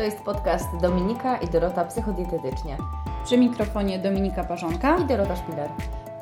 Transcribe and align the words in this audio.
To 0.00 0.04
jest 0.04 0.20
podcast 0.20 0.76
Dominika 0.80 1.36
i 1.36 1.48
Dorota 1.48 1.84
Psychodietetycznie. 1.84 2.78
Przy 3.24 3.38
mikrofonie 3.38 3.98
Dominika 3.98 4.44
Parzonka 4.44 4.98
i 4.98 5.06
Dorota 5.06 5.36
Szpiler. 5.36 5.70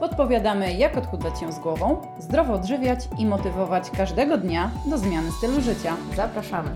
Podpowiadamy, 0.01 0.75
jak 0.75 0.97
odchudzać 0.97 1.41
się 1.41 1.53
z 1.53 1.59
głową, 1.59 2.17
zdrowo 2.21 2.53
odżywiać 2.55 3.01
i 3.19 3.27
motywować 3.27 3.91
każdego 3.91 4.39
dnia 4.39 4.71
do 4.91 4.99
zmiany 4.99 5.33
stylu 5.33 5.61
życia. 5.61 5.97
Zapraszamy. 6.17 6.71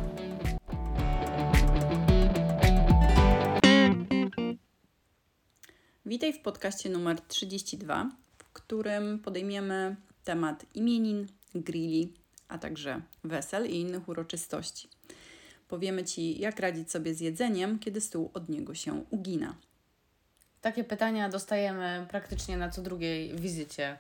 Witaj 6.06 6.32
w 6.32 6.42
podcaście 6.42 6.90
numer 6.90 7.20
32, 7.20 8.10
w 8.38 8.44
którym 8.52 9.18
podejmiemy 9.18 9.96
temat 10.24 10.66
imienin, 10.74 11.26
grilli, 11.54 12.12
a 12.48 12.58
także 12.58 13.00
wesel 13.24 13.66
i 13.70 13.80
innych 13.80 14.08
uroczystości. 14.08 14.88
Powiemy 15.72 16.04
Ci, 16.04 16.40
jak 16.40 16.60
radzić 16.60 16.90
sobie 16.90 17.14
z 17.14 17.20
jedzeniem, 17.20 17.78
kiedy 17.78 18.00
stół 18.00 18.30
od 18.34 18.48
niego 18.48 18.74
się 18.74 19.04
ugina. 19.10 19.54
Takie 20.60 20.84
pytania 20.84 21.28
dostajemy 21.28 22.06
praktycznie 22.10 22.56
na 22.56 22.70
co 22.70 22.82
drugiej 22.82 23.34
wizycie 23.34 23.98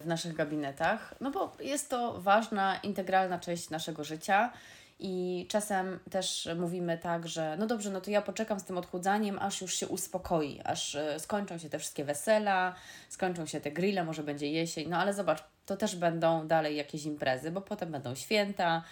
w 0.00 0.06
naszych 0.06 0.34
gabinetach, 0.34 1.14
no 1.20 1.30
bo 1.30 1.56
jest 1.60 1.90
to 1.90 2.20
ważna, 2.20 2.76
integralna 2.76 3.38
część 3.38 3.70
naszego 3.70 4.04
życia. 4.04 4.52
I 4.98 5.46
czasem 5.48 5.98
też 6.10 6.48
mówimy 6.56 6.98
tak, 6.98 7.28
że 7.28 7.56
no 7.58 7.66
dobrze, 7.66 7.90
no 7.90 8.00
to 8.00 8.10
ja 8.10 8.22
poczekam 8.22 8.60
z 8.60 8.64
tym 8.64 8.78
odchudzaniem, 8.78 9.38
aż 9.38 9.60
już 9.60 9.74
się 9.74 9.88
uspokoi, 9.88 10.60
aż 10.64 10.94
e, 10.94 11.20
skończą 11.20 11.58
się 11.58 11.70
te 11.70 11.78
wszystkie 11.78 12.04
wesela, 12.04 12.74
skończą 13.08 13.46
się 13.46 13.60
te 13.60 13.70
grille, 13.70 14.04
może 14.04 14.22
będzie 14.22 14.50
jesień, 14.50 14.88
no 14.88 14.98
ale 14.98 15.14
zobacz, 15.14 15.44
to 15.66 15.76
też 15.76 15.96
będą 15.96 16.46
dalej 16.46 16.76
jakieś 16.76 17.04
imprezy, 17.04 17.50
bo 17.50 17.60
potem 17.60 17.92
będą 17.92 18.14
święta, 18.14 18.82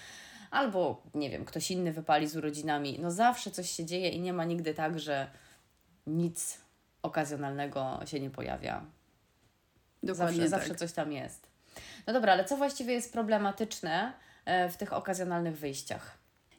albo 0.51 1.03
nie 1.15 1.31
wiem, 1.31 1.45
ktoś 1.45 1.71
inny 1.71 1.93
wypali 1.93 2.29
z 2.29 2.37
urodzinami. 2.37 2.99
No 3.03 3.11
zawsze 3.11 3.51
coś 3.51 3.71
się 3.71 3.85
dzieje 3.85 4.09
i 4.09 4.21
nie 4.21 4.33
ma 4.33 4.45
nigdy 4.45 4.75
tak, 4.75 4.99
że 4.99 5.31
nic 6.07 6.61
okazjonalnego 7.03 8.01
się 8.07 8.21
nie 8.21 8.31
pojawia. 8.31 8.85
Dokładnie 10.03 10.37
zawsze, 10.37 10.51
tak. 10.51 10.61
zawsze 10.61 10.75
coś 10.75 10.93
tam 10.93 11.13
jest. 11.13 11.47
No 12.07 12.13
dobra, 12.13 12.33
ale 12.33 12.45
co 12.45 12.57
właściwie 12.57 12.93
jest 12.93 13.13
problematyczne 13.13 14.13
e, 14.45 14.69
w 14.69 14.77
tych 14.77 14.93
okazjonalnych 14.93 15.59
wyjściach? 15.59 16.19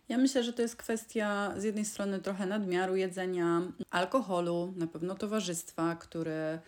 Ja 0.09 0.17
myślę, 0.17 0.43
że 0.43 0.53
to 0.53 0.61
jest 0.61 0.75
kwestia 0.75 1.53
z 1.57 1.63
jednej 1.63 1.85
strony 1.85 2.19
trochę 2.19 2.45
nadmiaru 2.45 2.95
jedzenia, 2.95 3.61
alkoholu, 3.91 4.73
na 4.75 4.87
pewno 4.87 5.15
towarzystwa, 5.15 5.95
które 5.95 6.59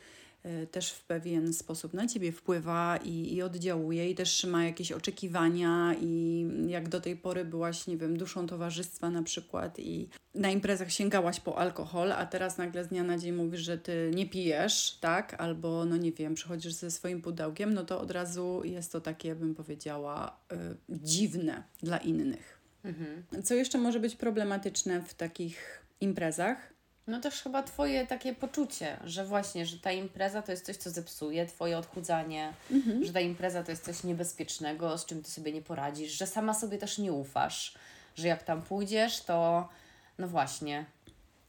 też 0.72 0.92
w 0.92 1.04
pewien 1.04 1.54
sposób 1.54 1.94
na 1.94 2.08
ciebie 2.08 2.32
wpływa 2.32 2.98
i, 2.98 3.34
i 3.34 3.42
oddziałuje, 3.42 4.10
i 4.10 4.16
też 4.16 4.44
ma 4.44 4.66
jakieś 4.66 4.92
oczekiwania, 4.92 5.96
i 6.02 6.46
jak 6.68 6.90
do 6.90 7.02
tej 7.02 7.16
pory 7.16 7.46
byłaś, 7.46 7.88
nie 7.88 7.98
wiem, 7.98 8.18
duszą 8.18 8.48
towarzystwa 8.48 9.10
na 9.10 9.24
przykład, 9.24 9.80
i 9.80 10.10
na 10.36 10.50
imprezach 10.50 10.92
sięgałaś 10.92 11.40
po 11.40 11.58
alkohol, 11.58 12.12
a 12.12 12.26
teraz 12.26 12.58
nagle 12.58 12.84
z 12.84 12.88
dnia 12.88 13.04
na 13.04 13.18
dzień 13.18 13.32
mówisz, 13.32 13.62
że 13.62 13.78
ty 13.78 14.12
nie 14.16 14.30
pijesz, 14.30 14.98
tak? 15.02 15.42
Albo, 15.42 15.86
no 15.86 15.98
nie 15.98 16.12
wiem, 16.12 16.34
przychodzisz 16.34 16.74
ze 16.74 16.92
swoim 16.92 17.22
pudełkiem, 17.22 17.74
no 17.74 17.86
to 17.86 18.02
od 18.02 18.12
razu 18.12 18.62
jest 18.64 18.92
to 18.92 19.02
takie, 19.02 19.36
bym 19.36 19.56
powiedziała, 19.56 20.38
y, 20.54 20.56
dziwne 20.90 21.64
dla 21.84 21.98
innych. 21.98 22.62
Mhm. 22.84 23.44
Co 23.44 23.54
jeszcze 23.54 23.78
może 23.78 24.00
być 24.00 24.16
problematyczne 24.16 25.02
w 25.02 25.14
takich 25.14 25.86
imprezach? 26.02 26.74
No 27.12 27.20
też 27.20 27.42
chyba 27.42 27.64
Twoje 27.64 28.08
takie 28.08 28.36
poczucie, 28.36 28.98
że 29.04 29.26
właśnie, 29.26 29.66
że 29.66 29.80
ta 29.80 29.92
impreza 29.92 30.42
to 30.42 30.52
jest 30.52 30.66
coś, 30.66 30.78
co 30.78 30.90
zepsuje 30.90 31.46
Twoje 31.46 31.78
odchudzanie, 31.78 32.54
mhm. 32.72 33.06
że 33.06 33.14
ta 33.14 33.20
impreza 33.20 33.64
to 33.64 33.72
jest 33.72 33.86
coś 33.86 34.04
niebezpiecznego, 34.04 34.98
z 34.98 35.06
czym 35.06 35.24
Ty 35.24 35.32
sobie 35.32 35.52
nie 35.52 35.62
poradzisz, 35.62 36.12
że 36.12 36.28
sama 36.28 36.54
sobie 36.54 36.78
też 36.78 36.98
nie 36.98 37.14
ufasz, 37.14 37.74
że 38.16 38.28
jak 38.28 38.44
tam 38.44 38.62
pójdziesz, 38.62 39.22
to 39.22 39.70
no 40.18 40.28
właśnie, 40.28 40.86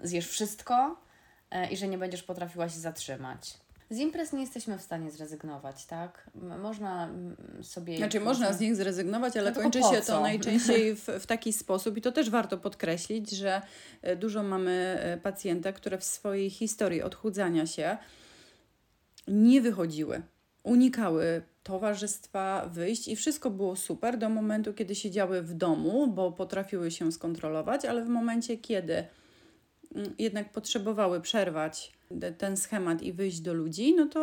zjesz 0.01 0.29
wszystko 0.29 0.97
e, 1.51 1.71
i 1.71 1.77
że 1.77 1.89
nie 1.89 1.99
będziesz 1.99 2.23
potrafiła 2.23 2.69
się 2.69 2.79
zatrzymać. 2.79 3.55
Z 3.93 3.99
imprez 3.99 4.33
nie 4.33 4.41
jesteśmy 4.41 4.79
w 4.79 4.83
stanie 4.83 5.11
zrezygnować, 5.11 5.87
tak? 5.87 6.31
Można 6.63 7.11
sobie. 7.63 7.97
Znaczy, 7.97 8.21
można 8.21 8.53
z 8.53 8.61
nich 8.61 8.77
zrezygnować, 8.77 9.37
ale 9.37 9.51
no 9.51 9.61
kończy 9.61 9.83
się 9.83 10.01
to 10.07 10.21
najczęściej 10.21 10.97
w, 10.97 11.07
w 11.07 11.27
taki 11.27 11.53
sposób, 11.53 11.97
i 11.97 12.01
to 12.01 12.13
też 12.13 12.31
warto 12.31 12.59
podkreślić, 12.59 13.31
że 13.31 13.63
e, 14.03 14.17
dużo 14.17 14.43
mamy 14.43 14.99
e, 15.01 15.17
pacjentek, 15.17 15.77
które 15.77 15.99
w 15.99 16.05
swojej 16.05 16.51
historii 16.51 17.03
odchudzania 17.03 17.67
się 17.67 17.97
nie 19.29 19.61
wychodziły, 19.61 20.23
unikały 20.63 21.43
towarzystwa, 21.63 22.67
wyjść 22.67 23.09
i 23.09 23.17
wszystko 23.17 23.51
było 23.51 23.77
super 23.77 24.19
do 24.19 24.29
momentu, 24.29 24.75
kiedy 24.75 24.95
siedziały 24.95 25.43
w 25.43 25.55
domu, 25.55 26.07
bo 26.07 26.33
potrafiły 26.33 26.91
się 26.91 27.13
skontrolować, 27.13 27.85
ale 27.85 28.05
w 28.05 28.09
momencie, 28.09 28.57
kiedy 28.57 29.05
jednak 30.19 30.53
potrzebowały 30.53 31.21
przerwać 31.21 31.93
ten 32.39 32.57
schemat 32.57 33.03
i 33.03 33.13
wyjść 33.13 33.41
do 33.41 33.55
ludzi, 33.55 33.95
no 33.95 34.07
to 34.07 34.21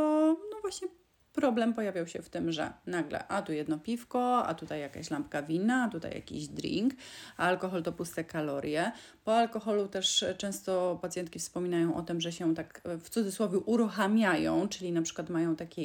no 0.51 0.61
właśnie 0.61 0.87
problem 1.33 1.73
pojawiał 1.73 2.07
się 2.07 2.21
w 2.21 2.29
tym, 2.29 2.51
że 2.51 2.73
nagle, 2.85 3.27
a 3.27 3.41
tu 3.41 3.53
jedno 3.53 3.79
piwko, 3.79 4.45
a 4.45 4.53
tutaj 4.53 4.79
jakaś 4.79 5.11
lampka 5.11 5.43
wina, 5.43 5.83
a 5.83 5.89
tutaj 5.89 6.13
jakiś 6.15 6.47
drink, 6.47 6.93
a 7.37 7.45
alkohol 7.47 7.83
to 7.83 7.91
puste 7.91 8.23
kalorie. 8.23 8.91
Po 9.23 9.37
alkoholu 9.37 9.87
też 9.87 10.25
często 10.37 10.99
pacjentki 11.01 11.39
wspominają 11.39 11.95
o 11.95 12.01
tym, 12.01 12.21
że 12.21 12.31
się 12.31 12.55
tak 12.55 12.81
w 12.99 13.09
cudzysłowie 13.09 13.57
uruchamiają, 13.57 14.67
czyli 14.69 14.91
na 14.91 15.01
przykład 15.01 15.29
mają 15.29 15.55
takie 15.55 15.81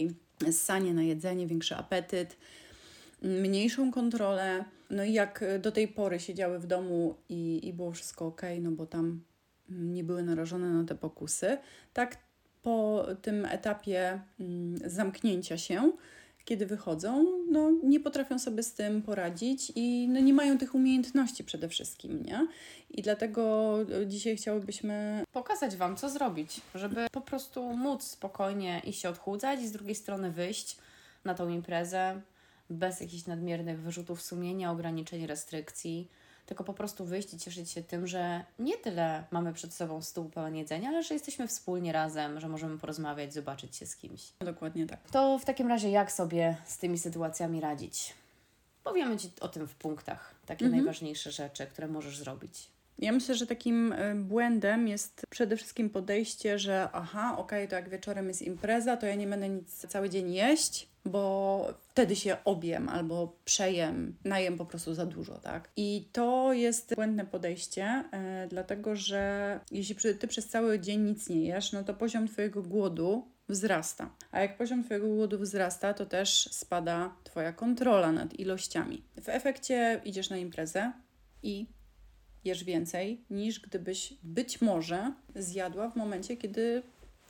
ssanie 0.51 0.95
na 0.95 1.03
jedzenie, 1.03 1.47
większy 1.47 1.77
apetyt, 1.77 2.37
mniejszą 3.23 3.93
kontrolę. 3.93 4.65
No 4.91 5.05
i 5.05 5.13
jak 5.13 5.45
do 5.61 5.73
tej 5.73 5.89
pory 5.89 6.21
siedziały 6.21 6.59
w 6.59 6.67
domu 6.67 7.15
i, 7.29 7.69
i 7.69 7.73
było 7.73 7.93
wszystko 7.93 8.27
ok, 8.27 8.43
no 8.61 8.71
bo 8.71 8.87
tam 8.87 9.21
nie 9.69 10.05
były 10.05 10.23
narażone 10.23 10.71
na 10.71 10.85
te 10.85 10.95
pokusy. 10.95 11.59
Tak 11.93 12.19
po 12.63 13.07
tym 13.23 13.45
etapie 13.45 14.21
mm, 14.41 14.79
zamknięcia 14.91 15.59
się, 15.59 15.93
kiedy 16.45 16.67
wychodzą, 16.67 17.25
no, 17.51 17.71
nie 17.83 18.01
potrafią 18.01 18.39
sobie 18.39 18.63
z 18.63 18.75
tym 18.75 19.03
poradzić 19.03 19.73
i 19.77 20.09
no, 20.09 20.21
nie 20.21 20.35
mają 20.35 20.59
tych 20.59 20.75
umiejętności 20.75 21.45
przede 21.45 21.69
wszystkim, 21.69 22.23
nie? 22.23 22.47
I 22.91 23.03
dlatego 23.03 23.77
e, 23.83 24.07
dzisiaj 24.07 24.37
chciałybyśmy 24.37 25.25
pokazać 25.33 25.77
Wam, 25.77 25.97
co 25.97 26.11
zrobić, 26.11 26.61
żeby 26.75 27.07
po 27.13 27.21
prostu 27.21 27.77
móc 27.77 28.03
spokojnie 28.03 28.83
iść 28.85 29.01
się 29.01 29.09
odchudzać 29.09 29.61
i 29.61 29.69
z 29.69 29.73
drugiej 29.73 29.95
strony 29.95 30.31
wyjść 30.31 30.77
na 31.25 31.35
tą 31.35 31.49
imprezę 31.49 32.21
bez 32.71 33.01
jakichś 33.01 33.27
nadmiernych 33.27 33.81
wyrzutów 33.81 34.23
sumienia, 34.23 34.71
ograniczeń, 34.71 35.27
restrykcji 35.27 36.09
tylko 36.47 36.65
po 36.65 36.75
prostu 36.75 37.05
wyjść 37.05 37.35
i 37.35 37.39
cieszyć 37.39 37.71
się 37.71 37.83
tym, 37.83 38.07
że 38.07 38.45
nie 38.59 38.79
tyle 38.79 39.25
mamy 39.31 39.53
przed 39.53 39.75
sobą 39.75 40.03
stół 40.03 40.29
pełen 40.29 40.57
jedzenia, 40.57 40.89
ale 40.89 41.03
że 41.03 41.15
jesteśmy 41.15 41.49
wspólnie 41.49 41.93
razem, 41.93 42.41
że 42.41 42.49
możemy 42.49 42.79
porozmawiać, 42.79 43.35
zobaczyć 43.35 43.77
się 43.77 43.87
z 43.87 43.97
kimś. 43.97 44.33
Dokładnie 44.41 44.87
tak. 44.87 45.11
To 45.11 45.39
w 45.39 45.45
takim 45.45 45.69
razie 45.69 45.91
jak 45.91 46.13
sobie 46.13 46.57
z 46.65 46.79
tymi 46.79 46.99
sytuacjami 46.99 47.61
radzić? 47.61 48.15
Powiemy 48.85 49.17
Ci 49.17 49.31
o 49.41 49.49
tym 49.49 49.67
w 49.67 49.75
punktach, 49.75 50.35
takie 50.47 50.65
mhm. 50.65 50.83
najważniejsze 50.83 51.33
rzeczy, 51.33 51.67
które 51.67 51.89
możesz 51.89 52.19
zrobić. 52.19 52.69
Ja 52.99 53.13
myślę, 53.13 53.35
że 53.35 53.47
takim 53.47 53.93
e, 53.93 54.15
błędem 54.15 54.89
jest 54.89 55.23
przede 55.31 55.57
wszystkim 55.57 55.91
podejście, 55.91 56.59
że 56.59 56.89
aha, 56.93 57.33
okej, 57.39 57.59
okay, 57.59 57.69
to 57.69 57.77
jak 57.77 57.89
wieczorem 57.89 58.29
jest 58.29 58.43
impreza, 58.43 58.97
to 58.97 59.07
ja 59.07 59.15
nie 59.15 59.27
będę 59.27 59.49
nic 59.49 59.87
cały 59.89 60.11
dzień 60.11 60.33
jeść, 60.33 60.89
bo 61.05 61.67
wtedy 61.89 62.17
się 62.17 62.37
objem 62.45 62.89
albo 62.89 63.37
przejem, 63.45 64.17
najem 64.25 64.59
po 64.59 64.67
prostu 64.67 64.95
za 64.95 65.07
dużo, 65.07 65.39
tak? 65.39 65.71
I 65.77 66.09
to 66.13 66.53
jest 66.53 66.95
błędne 66.95 67.27
podejście, 67.27 68.05
yy, 68.13 68.49
dlatego 68.49 68.97
że 68.97 69.61
jeśli 69.71 69.97
ty 70.19 70.29
przez 70.29 70.49
cały 70.49 70.81
dzień 70.81 71.01
nic 71.01 71.29
nie 71.29 71.45
jesz, 71.45 71.73
no 71.73 71.85
to 71.85 71.95
poziom 71.95 72.29
Twojego 72.29 72.63
głodu 72.63 73.29
wzrasta. 73.49 74.11
A 74.33 74.41
jak 74.41 74.57
poziom 74.57 74.85
Twojego 74.85 75.09
głodu 75.09 75.39
wzrasta, 75.39 75.95
to 75.95 76.07
też 76.07 76.49
spada 76.53 77.17
Twoja 77.25 77.53
kontrola 77.53 78.13
nad 78.13 78.35
ilościami. 78.35 79.03
W 79.23 79.29
efekcie 79.29 80.01
idziesz 80.05 80.31
na 80.31 80.37
imprezę 80.37 80.93
i 81.43 81.67
jesz 82.45 82.65
więcej 82.65 83.25
niż 83.31 83.61
gdybyś 83.61 84.15
być 84.23 84.61
może 84.61 85.13
zjadła 85.35 85.91
w 85.91 85.97
momencie, 85.97 86.37
kiedy 86.37 86.83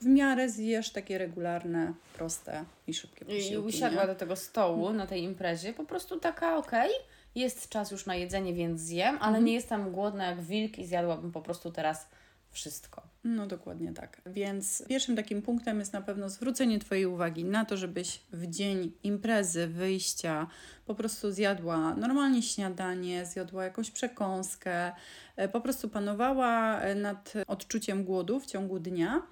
w 0.04 0.06
miarę 0.06 0.50
zjesz 0.50 0.90
takie 0.90 1.18
regularne, 1.18 1.92
proste 2.16 2.64
i 2.86 2.94
szybkie 2.94 3.24
posiłki. 3.24 3.52
I 3.52 3.56
usiadła 3.56 4.02
nie? 4.02 4.06
do 4.06 4.14
tego 4.14 4.36
stołu 4.36 4.92
na 4.92 5.06
tej 5.06 5.22
imprezie, 5.22 5.72
po 5.72 5.84
prostu 5.84 6.20
taka 6.20 6.56
okej, 6.56 6.90
okay, 6.90 7.04
jest 7.34 7.68
czas 7.68 7.90
już 7.90 8.06
na 8.06 8.14
jedzenie, 8.14 8.54
więc 8.54 8.80
zjem, 8.80 9.16
ale 9.16 9.26
mhm. 9.26 9.44
nie 9.44 9.54
jestem 9.54 9.92
głodna 9.92 10.26
jak 10.26 10.40
wilk 10.40 10.78
i 10.78 10.86
zjadłabym 10.86 11.32
po 11.32 11.42
prostu 11.42 11.70
teraz 11.70 12.06
wszystko. 12.50 13.02
No 13.24 13.46
dokładnie 13.46 13.92
tak. 13.92 14.20
Więc 14.26 14.84
pierwszym 14.88 15.16
takim 15.16 15.42
punktem 15.42 15.78
jest 15.78 15.92
na 15.92 16.00
pewno 16.00 16.28
zwrócenie 16.28 16.78
Twojej 16.78 17.06
uwagi 17.06 17.44
na 17.44 17.64
to, 17.64 17.76
żebyś 17.76 18.20
w 18.32 18.46
dzień 18.46 18.92
imprezy, 19.02 19.66
wyjścia 19.66 20.46
po 20.86 20.94
prostu 20.94 21.32
zjadła 21.32 21.94
normalnie 21.94 22.42
śniadanie, 22.42 23.26
zjadła 23.26 23.64
jakąś 23.64 23.90
przekąskę, 23.90 24.92
e, 25.36 25.48
po 25.48 25.60
prostu 25.60 25.88
panowała 25.88 26.80
e, 26.80 26.94
nad 26.94 27.32
odczuciem 27.46 28.04
głodu 28.04 28.40
w 28.40 28.46
ciągu 28.46 28.78
dnia, 28.78 29.22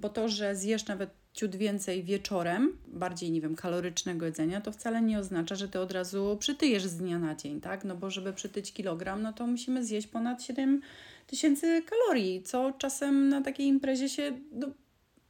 bo 0.00 0.08
to, 0.08 0.28
że 0.28 0.56
zjesz 0.56 0.86
nawet 0.86 1.10
ciut 1.32 1.56
więcej 1.56 2.02
wieczorem, 2.02 2.78
bardziej, 2.86 3.30
nie 3.30 3.40
wiem, 3.40 3.56
kalorycznego 3.56 4.26
jedzenia, 4.26 4.60
to 4.60 4.72
wcale 4.72 5.02
nie 5.02 5.18
oznacza, 5.18 5.54
że 5.54 5.68
ty 5.68 5.80
od 5.80 5.92
razu 5.92 6.36
przytyjesz 6.40 6.86
z 6.86 6.96
dnia 6.96 7.18
na 7.18 7.34
dzień, 7.34 7.60
tak? 7.60 7.84
No 7.84 7.96
bo 7.96 8.10
żeby 8.10 8.32
przytyć 8.32 8.72
kilogram, 8.72 9.22
no 9.22 9.32
to 9.32 9.46
musimy 9.46 9.84
zjeść 9.84 10.06
ponad 10.06 10.42
7 10.42 10.80
tysięcy 11.26 11.82
kalorii, 11.82 12.42
co 12.42 12.72
czasem 12.78 13.28
na 13.28 13.42
takiej 13.42 13.66
imprezie 13.66 14.08
się 14.08 14.32
no, 14.52 14.66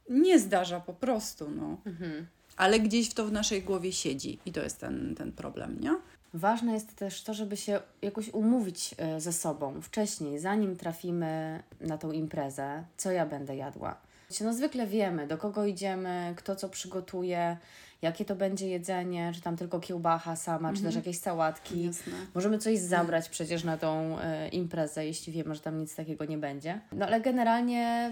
nie 0.09 0.39
zdarza 0.39 0.79
po 0.79 0.93
prostu. 0.93 1.51
No. 1.51 1.77
Mhm. 1.85 2.25
Ale 2.57 2.79
gdzieś 2.79 3.09
w 3.09 3.13
to 3.13 3.25
w 3.25 3.31
naszej 3.31 3.61
głowie 3.61 3.91
siedzi 3.91 4.39
i 4.45 4.51
to 4.51 4.63
jest 4.63 4.79
ten, 4.79 5.15
ten 5.15 5.31
problem, 5.31 5.79
nie? 5.79 5.95
Ważne 6.33 6.73
jest 6.73 6.95
też 6.95 7.23
to, 7.23 7.33
żeby 7.33 7.57
się 7.57 7.79
jakoś 8.01 8.29
umówić 8.29 8.95
e, 8.97 9.21
ze 9.21 9.33
sobą 9.33 9.81
wcześniej, 9.81 10.39
zanim 10.39 10.75
trafimy 10.75 11.63
na 11.81 11.97
tą 11.97 12.11
imprezę, 12.11 12.83
co 12.97 13.11
ja 13.11 13.25
będę 13.25 13.55
jadła. 13.55 14.01
No 14.39 14.53
zwykle 14.53 14.87
wiemy, 14.87 15.27
do 15.27 15.37
kogo 15.37 15.65
idziemy, 15.65 16.33
kto 16.37 16.55
co 16.55 16.69
przygotuje, 16.69 17.57
jakie 18.01 18.25
to 18.25 18.35
będzie 18.35 18.67
jedzenie, 18.67 19.31
czy 19.35 19.41
tam 19.41 19.57
tylko 19.57 19.79
kiełbacha 19.79 20.35
sama, 20.35 20.69
czy 20.69 20.77
też 20.77 20.85
mhm. 20.85 21.05
jakieś 21.05 21.17
sałatki. 21.17 21.83
Jasne. 21.83 22.13
Możemy 22.35 22.57
coś 22.57 22.79
zabrać 22.79 23.29
przecież 23.29 23.63
na 23.63 23.77
tą 23.77 24.19
e, 24.19 24.49
imprezę, 24.49 25.05
jeśli 25.05 25.33
wiemy, 25.33 25.55
że 25.55 25.61
tam 25.61 25.79
nic 25.79 25.95
takiego 25.95 26.25
nie 26.25 26.37
będzie. 26.37 26.81
No 26.91 27.05
ale 27.05 27.21
generalnie 27.21 28.11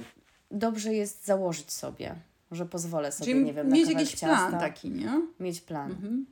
dobrze 0.51 0.93
jest 0.93 1.25
założyć 1.25 1.71
sobie, 1.71 2.15
że 2.51 2.65
pozwolę 2.65 3.11
sobie, 3.11 3.31
Czyli 3.31 3.45
nie 3.45 3.53
wiem, 3.53 3.71
mieć 3.71 3.89
jakiś 3.89 4.11
ciasta, 4.11 4.47
plan 4.47 4.59
taki, 4.59 4.89
nie? 4.89 5.21
Mieć 5.39 5.61
plan. 5.61 5.91
Mhm. 5.91 6.25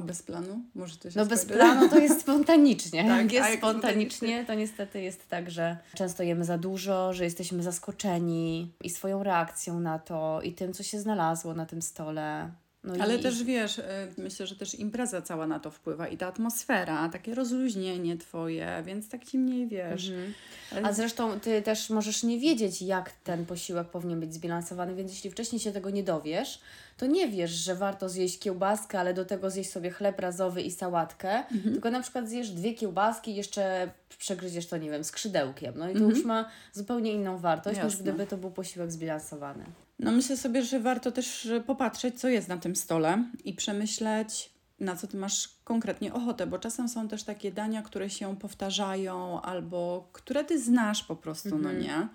A 0.00 0.02
bez 0.02 0.22
planu? 0.22 0.62
Może 0.74 0.96
to 0.96 1.10
się 1.10 1.18
No 1.20 1.26
bez 1.26 1.44
planu 1.44 1.88
to 1.88 1.98
jest 1.98 2.20
spontanicznie. 2.26 3.04
tak, 3.04 3.22
jak 3.22 3.32
jest 3.32 3.58
spontanicznie, 3.58 4.44
to 4.44 4.54
niestety 4.54 5.00
jest 5.02 5.28
tak, 5.28 5.50
że 5.50 5.76
często 5.94 6.22
jemy 6.22 6.44
za 6.44 6.58
dużo, 6.58 7.12
że 7.12 7.24
jesteśmy 7.24 7.62
zaskoczeni 7.62 8.72
i 8.84 8.90
swoją 8.90 9.22
reakcją 9.22 9.80
na 9.80 9.98
to, 9.98 10.40
i 10.42 10.52
tym, 10.52 10.72
co 10.72 10.82
się 10.82 11.00
znalazło 11.00 11.54
na 11.54 11.66
tym 11.66 11.82
stole. 11.82 12.50
No 12.84 12.94
Ale 13.00 13.16
i... 13.16 13.22
też 13.22 13.44
wiesz, 13.44 13.78
y, 13.78 13.82
myślę, 14.18 14.46
że 14.46 14.56
też 14.56 14.74
impreza 14.74 15.22
cała 15.22 15.46
na 15.46 15.60
to 15.60 15.70
wpływa 15.70 16.08
i 16.08 16.16
ta 16.16 16.26
atmosfera, 16.26 17.08
takie 17.08 17.34
rozluźnienie 17.34 18.16
twoje, 18.16 18.82
więc 18.86 19.08
tak 19.08 19.24
ci 19.24 19.38
mniej 19.38 19.68
wiesz. 19.68 20.08
Mhm. 20.10 20.86
A 20.86 20.92
zresztą 20.92 21.40
ty 21.40 21.62
też 21.62 21.90
możesz 21.90 22.22
nie 22.22 22.38
wiedzieć, 22.38 22.82
jak 22.82 23.10
ten 23.10 23.46
posiłek 23.46 23.88
powinien 23.88 24.20
być 24.20 24.34
zbilansowany, 24.34 24.94
więc 24.94 25.10
jeśli 25.10 25.30
wcześniej 25.30 25.60
się 25.60 25.72
tego 25.72 25.90
nie 25.90 26.02
dowiesz, 26.02 26.60
to 26.96 27.06
nie 27.06 27.28
wiesz, 27.28 27.50
że 27.50 27.74
warto 27.74 28.08
zjeść 28.08 28.38
kiełbaskę, 28.38 29.00
ale 29.00 29.14
do 29.14 29.24
tego 29.24 29.50
zjeść 29.50 29.70
sobie 29.70 29.90
chleb 29.90 30.20
razowy 30.20 30.62
i 30.62 30.70
sałatkę, 30.70 31.30
mhm. 31.30 31.62
tylko 31.62 31.90
na 31.90 32.02
przykład 32.02 32.28
zjesz 32.28 32.50
dwie 32.50 32.74
kiełbaski, 32.74 33.34
jeszcze 33.34 33.90
przegryziesz 34.18 34.66
to, 34.66 34.76
nie 34.76 34.90
wiem, 34.90 35.04
skrzydełkiem. 35.04 35.74
No 35.76 35.90
i 35.90 35.92
to 35.92 35.98
mhm. 35.98 36.16
już 36.16 36.24
ma 36.24 36.50
zupełnie 36.72 37.12
inną 37.12 37.38
wartość, 37.38 37.76
Jasne. 37.76 37.90
niż 37.90 38.02
gdyby 38.02 38.26
to 38.26 38.36
był 38.36 38.50
posiłek 38.50 38.92
zbilansowany. 38.92 39.64
No 40.02 40.12
myślę 40.12 40.36
sobie, 40.36 40.62
że 40.62 40.80
warto 40.80 41.12
też 41.12 41.48
popatrzeć, 41.66 42.20
co 42.20 42.28
jest 42.28 42.48
na 42.48 42.56
tym 42.56 42.76
stole 42.76 43.24
i 43.44 43.54
przemyśleć, 43.54 44.50
na 44.80 44.96
co 44.96 45.06
ty 45.06 45.16
masz 45.16 45.48
konkretnie 45.64 46.14
ochotę, 46.14 46.46
bo 46.46 46.58
czasem 46.58 46.88
są 46.88 47.08
też 47.08 47.22
takie 47.22 47.52
dania, 47.52 47.82
które 47.82 48.10
się 48.10 48.36
powtarzają 48.36 49.42
albo 49.42 50.08
które 50.12 50.44
ty 50.44 50.60
znasz 50.60 51.04
po 51.04 51.16
prostu, 51.16 51.48
no 51.48 51.56
mhm. 51.56 51.76
no 51.76 51.82
nie? 51.82 52.08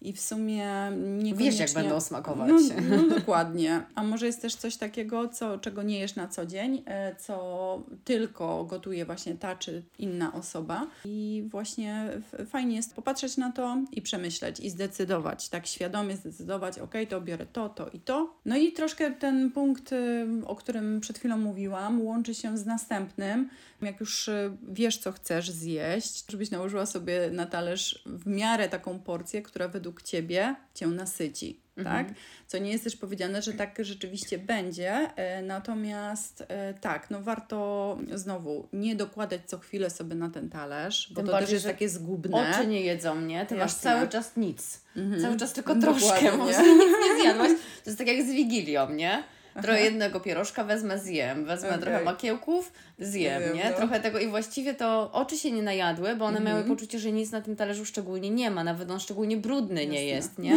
I 0.00 0.12
w 0.12 0.20
sumie 0.20 0.66
niekoniecznie... 0.96 1.34
Wiesz, 1.34 1.58
jak 1.58 1.72
będą 1.72 2.00
smakować. 2.00 2.50
No, 2.50 2.96
no, 2.96 3.16
dokładnie. 3.16 3.82
A 3.94 4.02
może 4.02 4.26
jest 4.26 4.42
też 4.42 4.54
coś 4.54 4.76
takiego, 4.76 5.28
co, 5.28 5.58
czego 5.58 5.82
nie 5.82 5.98
jesz 5.98 6.16
na 6.16 6.28
co 6.28 6.46
dzień, 6.46 6.82
e, 6.86 7.16
co 7.16 7.82
tylko 8.04 8.64
gotuje 8.64 9.06
właśnie 9.06 9.34
ta 9.34 9.56
czy 9.56 9.82
inna 9.98 10.32
osoba. 10.32 10.86
I 11.04 11.44
właśnie 11.50 12.10
fajnie 12.46 12.76
jest 12.76 12.94
popatrzeć 12.94 13.36
na 13.36 13.52
to 13.52 13.76
i 13.92 14.02
przemyśleć 14.02 14.60
i 14.60 14.70
zdecydować, 14.70 15.48
tak 15.48 15.66
świadomie 15.66 16.16
zdecydować, 16.16 16.78
ok, 16.78 16.94
to 17.08 17.20
biorę 17.20 17.46
to, 17.46 17.68
to 17.68 17.88
i 17.88 18.00
to. 18.00 18.34
No 18.44 18.56
i 18.56 18.72
troszkę 18.72 19.10
ten 19.10 19.50
punkt, 19.50 19.92
y, 19.92 20.26
o 20.46 20.56
którym 20.56 21.00
przed 21.00 21.18
chwilą 21.18 21.38
mówiłam, 21.38 22.02
łączy 22.02 22.34
się 22.34 22.58
z 22.58 22.66
następnym. 22.66 23.48
Jak 23.82 24.00
już 24.00 24.28
y, 24.28 24.56
wiesz, 24.68 24.98
co 24.98 25.12
chcesz 25.12 25.50
zjeść, 25.50 26.24
żebyś 26.30 26.50
nałożyła 26.50 26.86
sobie 26.86 27.30
na 27.30 27.46
talerz 27.46 28.02
w 28.06 28.26
miarę 28.26 28.68
taką 28.68 28.98
porcję, 28.98 29.42
która 29.42 29.68
według 29.68 29.87
według 29.88 30.02
ciebie 30.02 30.54
cię 30.74 30.86
nasyci. 30.86 31.60
Mhm. 31.76 32.06
Tak? 32.06 32.14
Co 32.46 32.58
nie 32.58 32.70
jest 32.70 32.84
też 32.84 32.96
powiedziane, 32.96 33.42
że 33.42 33.52
tak 33.52 33.78
rzeczywiście 33.80 34.38
będzie. 34.38 34.90
E, 35.16 35.42
natomiast 35.42 36.44
e, 36.48 36.74
tak, 36.74 37.10
no 37.10 37.22
warto 37.22 37.98
znowu 38.14 38.68
nie 38.72 38.96
dokładać 38.96 39.40
co 39.46 39.58
chwilę 39.58 39.90
sobie 39.90 40.14
na 40.14 40.30
ten 40.30 40.50
talerz, 40.50 41.08
bo 41.10 41.16
Tym 41.16 41.26
to 41.26 41.32
bardziej, 41.32 41.46
też 41.46 41.52
jest 41.52 41.66
takie 41.66 41.88
zgubne. 41.88 42.50
Oczy 42.50 42.66
nie 42.66 42.80
jedzą, 42.80 43.20
nie? 43.20 43.46
Ty 43.46 43.54
Jasne. 43.54 43.56
masz 43.56 43.74
cały 43.74 44.08
czas 44.08 44.36
nic. 44.36 44.80
Mhm. 44.96 45.22
Cały 45.22 45.36
czas 45.36 45.52
tylko 45.52 45.74
troszkę. 45.74 46.36
Może 46.36 46.62
nic 46.62 46.92
nie 47.04 47.22
zjadłaś. 47.22 47.50
To 47.84 47.90
jest 47.90 47.98
tak 47.98 48.08
jak 48.08 48.22
z 48.22 48.30
Wigilią, 48.30 48.90
nie? 48.90 49.24
Trochę 49.62 49.80
jednego 49.80 50.20
pierożka 50.20 50.64
wezmę, 50.64 50.98
zjem. 50.98 51.44
Wezmę 51.44 51.68
okay. 51.68 51.80
trochę 51.80 52.04
makiełków, 52.04 52.72
zjem, 52.98 53.42
nie? 53.54 53.70
No. 53.70 53.76
Trochę 53.76 54.00
tego 54.00 54.18
i 54.18 54.28
właściwie 54.28 54.74
to 54.74 55.12
oczy 55.12 55.38
się 55.38 55.52
nie 55.52 55.62
najadły, 55.62 56.16
bo 56.16 56.24
one 56.24 56.40
miały 56.40 56.60
mhm. 56.60 56.76
poczucie, 56.76 56.98
że 56.98 57.12
nic 57.12 57.32
na 57.32 57.40
tym 57.40 57.56
talerzu 57.56 57.84
szczególnie 57.84 58.30
nie 58.30 58.50
ma. 58.50 58.64
Nawet 58.64 58.90
on 58.90 59.00
szczególnie 59.00 59.36
brudny 59.36 59.80
Jasne. 59.80 59.94
nie 59.94 60.04
jest, 60.04 60.38
nie? 60.38 60.54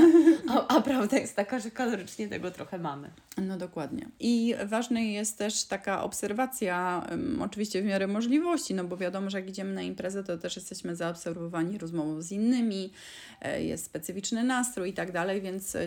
A, 0.49 0.77
a 0.77 0.81
prawda 0.81 1.17
jest 1.17 1.35
taka, 1.35 1.59
że 1.59 1.71
kalorycznie 1.71 2.27
tego 2.27 2.51
trochę 2.51 2.77
mamy. 2.77 3.09
No 3.37 3.57
dokładnie. 3.57 4.07
I 4.19 4.55
ważna 4.65 4.99
jest 4.99 5.37
też 5.37 5.63
taka 5.63 6.03
obserwacja, 6.03 7.05
um, 7.09 7.41
oczywiście 7.41 7.81
w 7.81 7.85
miarę 7.85 8.07
możliwości, 8.07 8.73
no 8.73 8.83
bo 8.83 8.97
wiadomo, 8.97 9.29
że 9.29 9.39
jak 9.39 9.49
idziemy 9.49 9.73
na 9.73 9.81
imprezę, 9.81 10.23
to 10.23 10.37
też 10.37 10.55
jesteśmy 10.55 10.95
zaobserwowani 10.95 11.77
rozmową 11.77 12.21
z 12.21 12.31
innymi, 12.31 12.93
e, 13.41 13.63
jest 13.63 13.85
specyficzny 13.85 14.43
nastrój 14.43 14.89
i 14.89 14.93
tak 14.93 15.11
dalej, 15.11 15.41
więc 15.41 15.77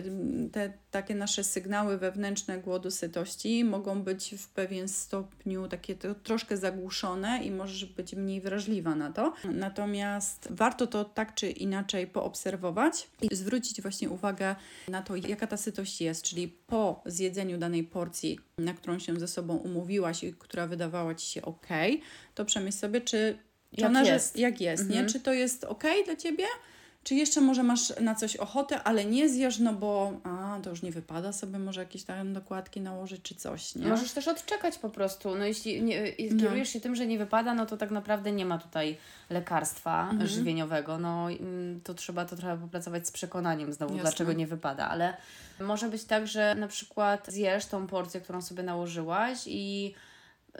te 0.51 0.73
takie 0.91 1.15
nasze 1.15 1.43
sygnały 1.43 1.97
wewnętrzne 1.97 2.57
głodu, 2.57 2.91
sytości 3.05 3.63
mogą 3.63 4.03
być 4.03 4.35
w 4.37 4.47
pewien 4.47 4.87
stopniu 4.87 5.67
takie 5.67 5.95
to, 5.95 6.15
troszkę 6.15 6.57
zagłuszone 6.57 7.43
i 7.43 7.51
możesz 7.51 7.85
być 7.85 8.13
mniej 8.13 8.41
wrażliwa 8.41 8.95
na 8.95 9.11
to. 9.11 9.33
Natomiast 9.43 10.47
warto 10.51 10.87
to 10.87 11.05
tak 11.05 11.35
czy 11.35 11.49
inaczej 11.49 12.07
poobserwować 12.07 13.07
i 13.21 13.35
zwrócić 13.35 13.81
właśnie 13.81 14.09
uwagę 14.09 14.55
na 14.87 15.01
to, 15.01 15.15
jaka 15.15 15.47
ta 15.47 15.57
sytość 15.57 16.01
jest, 16.01 16.23
czyli 16.23 16.47
po 16.47 17.01
zjedzeniu 17.05 17.57
danej 17.57 17.83
porcji, 17.83 18.39
na 18.57 18.73
którą 18.73 18.99
się 18.99 19.19
ze 19.19 19.27
sobą 19.27 19.55
umówiłaś 19.55 20.23
i 20.23 20.33
która 20.33 20.67
wydawała 20.67 21.15
ci 21.15 21.27
się 21.27 21.41
ok, 21.41 21.67
to 22.35 22.45
przemyśl 22.45 22.77
sobie, 22.77 23.01
czy, 23.01 23.37
jak 23.71 23.89
ona, 23.89 24.03
jest, 24.03 24.37
jak 24.37 24.61
jest 24.61 24.83
mhm. 24.83 25.05
nie? 25.05 25.11
Czy 25.11 25.19
to 25.19 25.33
jest 25.33 25.63
ok 25.63 25.83
dla 26.05 26.15
ciebie? 26.15 26.45
Czy 27.05 27.15
jeszcze 27.15 27.41
może 27.41 27.63
masz 27.63 27.99
na 27.99 28.15
coś 28.15 28.35
ochotę, 28.35 28.83
ale 28.83 29.05
nie 29.05 29.29
zjesz, 29.29 29.59
no 29.59 29.73
bo 29.73 30.13
a, 30.23 30.59
to 30.63 30.69
już 30.69 30.81
nie 30.81 30.91
wypada 30.91 31.33
sobie 31.33 31.59
może 31.59 31.79
jakieś 31.79 32.03
tam 32.03 32.33
dokładki 32.33 32.81
nałożyć 32.81 33.21
czy 33.21 33.35
coś, 33.35 33.75
nie? 33.75 33.87
Możesz 33.87 34.11
też 34.11 34.27
odczekać 34.27 34.77
po 34.77 34.89
prostu. 34.89 35.35
No 35.35 35.45
jeśli 35.45 35.83
nie, 35.83 36.13
kierujesz 36.13 36.67
no. 36.67 36.73
się 36.73 36.81
tym, 36.81 36.95
że 36.95 37.07
nie 37.07 37.17
wypada, 37.17 37.53
no 37.53 37.65
to 37.65 37.77
tak 37.77 37.91
naprawdę 37.91 38.31
nie 38.31 38.45
ma 38.45 38.57
tutaj 38.57 38.97
lekarstwa 39.29 40.09
mhm. 40.09 40.29
żywieniowego. 40.29 40.97
No 40.97 41.31
mm, 41.31 41.81
to 41.81 41.93
trzeba 41.93 42.25
to 42.25 42.35
trochę 42.35 42.57
popracować 42.57 43.07
z 43.07 43.11
przekonaniem 43.11 43.73
znowu, 43.73 43.93
Jasne. 43.93 44.09
dlaczego 44.09 44.33
nie 44.33 44.47
wypada, 44.47 44.89
ale 44.89 45.17
może 45.59 45.89
być 45.89 46.03
tak, 46.03 46.27
że 46.27 46.55
na 46.55 46.67
przykład 46.67 47.27
zjesz 47.27 47.65
tą 47.65 47.87
porcję, 47.87 48.21
którą 48.21 48.41
sobie 48.41 48.63
nałożyłaś 48.63 49.39
i 49.45 49.93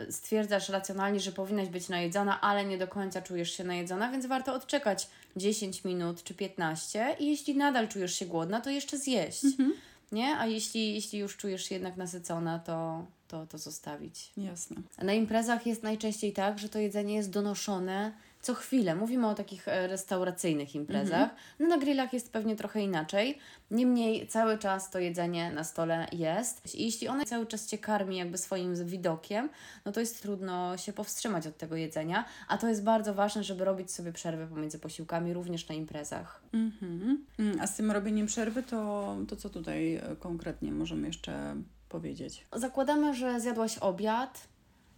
stwierdzasz 0.10 0.70
racjonalnie, 0.70 1.20
że 1.20 1.32
powinnaś 1.32 1.70
być 1.70 1.90
najedzona, 1.90 2.42
ale 2.42 2.66
nie 2.66 2.78
do 2.78 2.88
końca 2.88 3.22
czujesz 3.22 3.52
się 3.52 3.64
najedzona, 3.64 4.12
więc 4.12 4.25
warto 4.25 4.54
odczekać 4.54 5.08
10 5.36 5.84
minut 5.84 6.24
czy 6.24 6.34
15 6.34 7.16
i 7.20 7.28
jeśli 7.28 7.58
nadal 7.58 7.88
czujesz 7.88 8.16
się 8.16 8.25
głodna, 8.25 8.62
to 8.62 8.70
jeszcze 8.70 8.98
zjeść. 8.98 9.46
Mhm. 9.46 9.74
Nie? 10.12 10.38
A 10.38 10.46
jeśli, 10.46 10.94
jeśli 10.94 11.20
już 11.20 11.38
czujesz 11.38 11.66
się 11.66 11.75
jednak 11.75 11.98
nasycona, 11.98 12.60
to, 12.60 13.06
to, 13.28 13.48
to 13.48 13.58
zostawić. 13.58 14.32
Jasne. 14.38 14.75
Na 14.98 15.14
imprezach 15.14 15.68
jest 15.68 15.84
najczęściej 15.84 16.34
tak, 16.34 16.60
że 16.60 16.70
to 16.70 16.80
jedzenie 16.80 17.16
jest 17.16 17.30
donoszone 17.30 18.12
co 18.46 18.54
chwilę. 18.54 18.96
Mówimy 18.96 19.28
o 19.28 19.34
takich 19.34 19.68
e, 19.68 19.88
restauracyjnych 19.88 20.75
imprezach. 20.75 21.22
Mhm. 21.22 21.40
No 21.60 21.68
na 21.68 21.78
grillach 21.78 22.14
jest 22.14 22.32
pewnie 22.32 22.56
trochę 22.56 22.82
inaczej. 22.82 23.38
Niemniej 23.72 24.28
cały 24.28 24.58
czas 24.58 24.90
to 24.90 25.00
jedzenie 25.00 25.52
na 25.52 25.64
stole 25.64 26.08
jest. 26.12 26.75
I 26.75 26.86
jeśli 26.86 27.08
ona 27.08 27.25
cały 27.25 27.46
czas 27.46 27.68
Cię 27.68 27.78
karmi 27.78 28.18
jakby 28.18 28.38
swoim 28.38 28.86
widokiem, 28.86 29.50
no 29.86 29.92
to 29.92 30.00
jest 30.00 30.22
trudno 30.22 30.78
się 30.78 30.94
powstrzymać 30.94 31.48
od 31.48 31.58
tego 31.58 31.75
jedzenia. 31.75 32.25
A 32.48 32.58
to 32.58 32.68
jest 32.68 32.84
bardzo 32.84 33.14
ważne, 33.14 33.44
żeby 33.44 33.66
robić 33.66 33.92
sobie 33.92 34.14
przerwę 34.14 34.48
pomiędzy 34.48 34.80
posiłkami, 34.80 35.34
również 35.34 35.70
na 35.70 35.75
imprezach. 35.75 36.42
Mhm. 36.54 37.25
Mm, 37.40 37.62
a 37.62 37.68
z 37.68 37.75
tym 37.75 37.92
robieniem 37.92 38.28
przerwy, 38.28 38.64
to, 38.64 39.16
to 39.28 39.36
co 39.36 39.50
tutaj 39.50 39.96
e, 39.96 40.02
konkretnie 40.20 40.72
możemy 40.72 41.08
jeszcze 41.08 41.56
powiedzieć? 41.90 42.48
Zakładamy, 42.56 43.14
że 43.14 43.40
zjadłaś 43.40 43.78
obiad, 43.78 44.48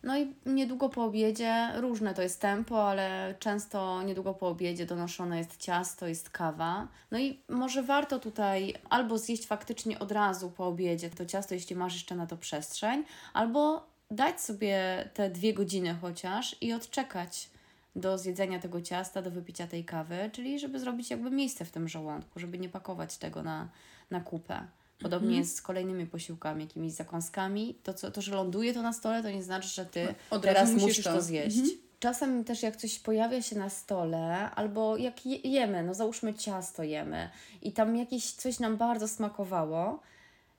no 0.08 0.18
i 0.18 0.34
niedługo 0.46 0.90
po 0.90 1.04
obiedzie, 1.04 1.68
różne 1.76 2.14
to 2.14 2.22
jest 2.22 2.42
tempo, 2.42 2.90
ale 2.90 3.36
często 3.40 4.04
niedługo 4.04 4.34
po 4.34 4.48
obiedzie 4.48 4.86
donoszone 4.86 5.38
jest 5.38 5.58
ciasto, 5.58 6.08
jest 6.08 6.30
kawa. 6.30 6.88
No 7.12 7.20
i 7.20 7.40
może 7.50 7.84
warto 7.84 8.20
tutaj 8.20 8.74
albo 8.90 9.18
zjeść 9.18 9.48
faktycznie 9.48 10.00
od 10.00 10.12
razu 10.12 10.52
po 10.52 10.68
obiedzie 10.68 11.10
to 11.10 11.26
ciasto, 11.26 11.54
jeśli 11.54 11.76
masz 11.76 11.94
jeszcze 11.94 12.16
na 12.16 12.28
to 12.28 12.38
przestrzeń, 12.38 13.04
albo 13.34 13.88
dać 14.12 14.42
sobie 14.42 15.10
te 15.14 15.30
dwie 15.30 15.54
godziny 15.54 15.98
chociaż 16.02 16.56
i 16.62 16.74
odczekać 16.74 17.50
do 17.96 18.18
zjedzenia 18.18 18.60
tego 18.60 18.82
ciasta, 18.82 19.22
do 19.22 19.32
wypicia 19.32 19.68
tej 19.68 19.86
kawy, 19.86 20.30
czyli 20.34 20.60
żeby 20.60 20.80
zrobić 20.80 21.10
jakby 21.10 21.32
miejsce 21.32 21.66
w 21.66 21.72
tym 21.72 21.88
żołądku, 21.88 22.40
żeby 22.40 22.58
nie 22.58 22.70
pakować 22.70 23.18
tego 23.18 23.44
na, 23.44 23.70
na 24.12 24.22
kupę. 24.22 24.68
Podobnie 25.00 25.28
mhm. 25.28 25.40
jest 25.42 25.56
z 25.56 25.62
kolejnymi 25.62 26.06
posiłkami, 26.06 26.64
jakimiś 26.64 26.94
zakąskami. 26.94 27.80
To, 27.84 27.94
co, 27.94 28.12
to, 28.12 28.22
że 28.22 28.36
ląduje 28.36 28.74
to 28.74 28.82
na 28.82 28.94
stole, 28.94 29.24
to 29.24 29.30
nie 29.30 29.44
znaczy, 29.44 29.68
że 29.68 29.86
ty 29.86 30.16
Od 30.30 30.42
teraz 30.42 30.72
musisz 30.72 31.06
to, 31.06 31.14
to 31.14 31.22
zjeść. 31.22 31.58
Mhm. 31.58 31.78
czasem 32.00 32.44
też 32.44 32.64
jak 32.64 32.76
coś 32.76 33.00
pojawia 33.00 33.42
się 33.42 33.58
na 33.58 33.70
stole, 33.70 34.52
albo 34.52 34.98
jak 34.98 35.26
jemy, 35.26 35.84
no 35.84 35.94
załóżmy 35.94 36.34
ciasto 36.34 36.84
jemy 36.84 37.30
i 37.62 37.72
tam 37.72 37.96
jakieś 37.96 38.32
coś 38.32 38.60
nam 38.60 38.78
bardzo 38.78 39.08
smakowało, 39.08 40.00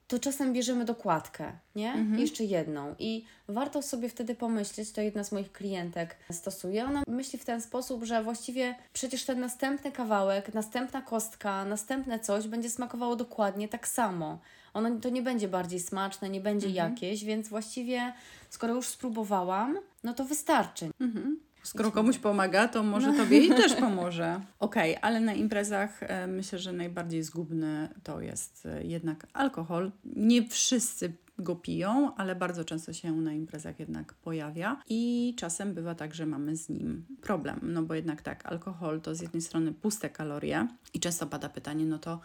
to 0.08 0.18
czasem 0.18 0.52
bierzemy 0.52 0.84
dokładkę, 0.84 1.52
nie? 1.74 1.92
Mhm. 1.92 2.18
Jeszcze 2.20 2.44
jedną. 2.44 2.94
I 2.98 3.24
warto 3.48 3.82
sobie 3.82 4.08
wtedy 4.08 4.34
pomyśleć, 4.34 4.92
to 4.92 5.00
jedna 5.00 5.24
z 5.24 5.32
moich 5.32 5.52
klientek 5.52 6.16
stosuje, 6.32 6.84
ona 6.84 7.02
myśli 7.08 7.38
w 7.38 7.44
ten 7.44 7.60
sposób, 7.60 8.04
że 8.04 8.22
właściwie 8.22 8.74
przecież 8.92 9.24
ten 9.24 9.40
następny 9.40 9.92
kawałek, 9.92 10.54
następna 10.54 11.02
kostka, 11.02 11.64
następne 11.64 12.20
coś 12.20 12.48
będzie 12.48 12.70
smakowało 12.70 13.16
dokładnie 13.16 13.68
tak 13.68 13.88
samo. 13.88 14.38
Ono 14.74 15.00
to 15.00 15.08
nie 15.08 15.22
będzie 15.22 15.48
bardziej 15.48 15.80
smaczne, 15.80 16.28
nie 16.28 16.40
będzie 16.40 16.66
mhm. 16.66 16.90
jakieś, 16.90 17.24
więc 17.24 17.48
właściwie 17.48 18.12
skoro 18.50 18.74
już 18.74 18.86
spróbowałam, 18.86 19.78
no 20.04 20.14
to 20.14 20.24
wystarczy. 20.24 20.90
Mhm. 21.00 21.47
Skoro 21.68 21.92
komuś 21.92 22.18
pomaga, 22.18 22.68
to 22.68 22.82
może 22.82 23.12
no. 23.12 23.18
tobie 23.18 23.38
i 23.38 23.48
też 23.48 23.74
pomoże. 23.86 24.40
Okej, 24.58 24.90
okay, 24.90 25.02
ale 25.02 25.20
na 25.20 25.34
imprezach 25.34 26.02
e, 26.02 26.26
myślę, 26.26 26.58
że 26.58 26.72
najbardziej 26.72 27.22
zgubny 27.22 27.88
to 28.02 28.20
jest 28.20 28.66
e, 28.66 28.84
jednak 28.84 29.26
alkohol. 29.32 29.92
Nie 30.04 30.48
wszyscy 30.48 31.12
go 31.38 31.56
piją, 31.56 32.14
ale 32.16 32.36
bardzo 32.36 32.64
często 32.64 32.92
się 32.92 33.12
na 33.12 33.32
imprezach 33.32 33.80
jednak 33.80 34.14
pojawia 34.14 34.82
i 34.88 35.34
czasem 35.36 35.74
bywa 35.74 35.94
tak, 35.94 36.14
że 36.14 36.26
mamy 36.26 36.56
z 36.56 36.68
nim 36.68 37.06
problem. 37.20 37.60
No 37.62 37.82
bo 37.82 37.94
jednak 37.94 38.22
tak, 38.22 38.46
alkohol 38.46 39.00
to 39.00 39.14
z 39.14 39.20
jednej 39.20 39.42
strony 39.42 39.72
puste 39.72 40.10
kalorie 40.10 40.68
i 40.94 41.00
często 41.00 41.26
pada 41.26 41.48
pytanie, 41.48 41.84
no 41.84 41.98
to 41.98 42.20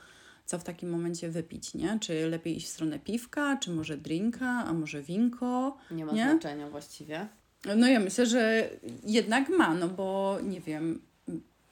co 0.45 0.59
w 0.59 0.63
takim 0.63 0.89
momencie 0.89 1.29
wypić, 1.29 1.73
nie? 1.73 1.99
Czy 1.99 2.29
lepiej 2.29 2.57
iść 2.57 2.67
w 2.67 2.69
stronę 2.69 2.99
piwka, 2.99 3.57
czy 3.57 3.71
może 3.71 3.97
drinka, 3.97 4.65
a 4.65 4.73
może 4.73 5.01
winko? 5.01 5.77
Nie 5.91 6.05
ma 6.05 6.13
nie? 6.13 6.23
znaczenia 6.31 6.69
właściwie. 6.69 7.27
No 7.77 7.87
ja 7.87 7.99
myślę, 7.99 8.25
że 8.25 8.69
jednak 9.03 9.49
ma, 9.49 9.73
no 9.73 9.87
bo 9.87 10.37
nie 10.43 10.61
wiem, 10.61 11.01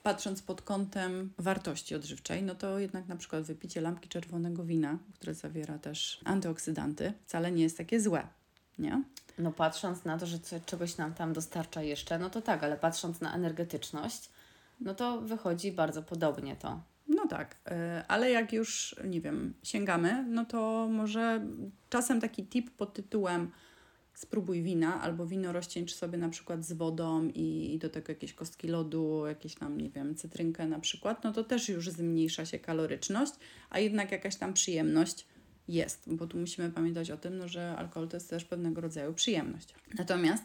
patrząc 0.03 0.41
pod 0.41 0.62
kątem 0.62 1.33
wartości 1.38 1.95
odżywczej, 1.95 2.43
no 2.43 2.55
to 2.55 2.79
jednak 2.79 3.07
na 3.07 3.15
przykład 3.15 3.43
wypicie 3.43 3.81
lampki 3.81 4.10
czerwonego 4.10 4.63
wina, 4.63 4.98
które 5.13 5.33
zawiera 5.33 5.77
też 5.77 6.21
antyoksydanty, 6.25 7.13
wcale 7.25 7.51
nie 7.51 7.63
jest 7.63 7.77
takie 7.77 8.01
złe, 8.01 8.27
nie? 8.79 9.03
No 9.38 9.51
patrząc 9.51 10.05
na 10.05 10.17
to, 10.17 10.25
że 10.25 10.38
czegoś 10.65 10.98
nam 10.98 11.13
tam 11.13 11.33
dostarcza 11.33 11.81
jeszcze, 11.81 12.19
no 12.19 12.29
to 12.29 12.41
tak, 12.41 12.63
ale 12.63 12.77
patrząc 12.77 13.21
na 13.21 13.36
energetyczność, 13.36 14.29
no 14.79 14.95
to 14.95 15.21
wychodzi 15.21 15.71
bardzo 15.71 16.03
podobnie 16.03 16.55
to. 16.55 16.81
No 17.07 17.27
tak, 17.27 17.55
y, 17.55 17.71
ale 18.07 18.31
jak 18.31 18.53
już, 18.53 18.95
nie 19.03 19.21
wiem, 19.21 19.53
sięgamy, 19.63 20.25
no 20.29 20.45
to 20.45 20.88
może 20.91 21.45
czasem 21.89 22.21
taki 22.21 22.45
tip 22.45 22.71
pod 22.71 22.93
tytułem 22.93 23.51
spróbuj 24.13 24.63
wina 24.63 25.01
albo 25.01 25.25
wino 25.25 25.51
rozcieńcz 25.51 25.94
sobie 25.94 26.18
na 26.18 26.30
przykład 26.30 26.65
z 26.65 26.74
wodą 26.74 27.27
i, 27.27 27.74
i 27.74 27.80
do 27.80 27.89
tego 27.89 28.12
jakieś 28.12 28.34
kostki 28.34 28.68
lodu, 28.68 29.27
jakieś 29.27 29.56
tam, 29.56 29.77
nie 29.77 29.89
wiem, 29.89 30.15
cytrynkę 30.15 30.68
na 30.68 30.80
przykład, 30.80 31.24
no 31.24 31.34
to 31.34 31.44
też 31.44 31.70
już 31.70 31.89
zmniejsza 31.89 32.46
się 32.46 32.60
kaloryczność, 32.60 33.34
a 33.70 33.80
jednak 33.80 34.12
jakaś 34.12 34.36
tam 34.36 34.53
przyjemność 34.53 35.27
jest, 35.68 36.03
bo 36.08 36.27
tu 36.27 36.38
musimy 36.38 36.70
pamiętać 36.70 37.12
o 37.12 37.18
tym, 37.18 37.38
no, 37.38 37.48
że 37.48 37.75
alkohol 37.77 38.10
to 38.10 38.18
jest 38.18 38.30
też 38.30 38.46
pewnego 38.46 38.82
rodzaju 38.82 39.13
przyjemność. 39.13 39.75
Natomiast 39.98 40.44